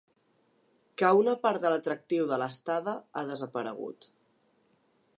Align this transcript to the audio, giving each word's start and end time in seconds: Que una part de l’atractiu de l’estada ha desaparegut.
Que 1.01 1.11
una 1.19 1.35
part 1.43 1.61
de 1.67 1.71
l’atractiu 1.73 2.27
de 2.33 2.41
l’estada 2.45 2.99
ha 3.21 3.27
desaparegut. 3.31 4.13